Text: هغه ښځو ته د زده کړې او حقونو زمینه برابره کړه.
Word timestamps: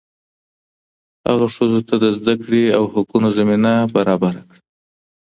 هغه 1.27 1.47
ښځو 1.55 1.79
ته 1.87 1.95
د 2.03 2.05
زده 2.17 2.33
کړې 2.43 2.63
او 2.77 2.83
حقونو 2.93 3.27
زمینه 3.37 3.73
برابره 3.95 4.41
کړه. 4.49 4.61